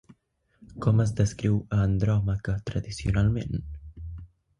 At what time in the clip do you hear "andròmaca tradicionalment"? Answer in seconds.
1.89-3.61